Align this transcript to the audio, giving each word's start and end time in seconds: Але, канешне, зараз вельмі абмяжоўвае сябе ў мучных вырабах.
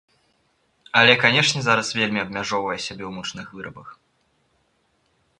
Але, 1.01 1.13
канешне, 1.23 1.59
зараз 1.65 1.87
вельмі 1.99 2.19
абмяжоўвае 2.25 2.77
сябе 2.87 3.03
ў 3.09 3.11
мучных 3.17 3.45
вырабах. 3.59 3.93